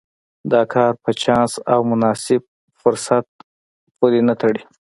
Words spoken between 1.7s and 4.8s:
او مناسب فرصت پورې نه تړي.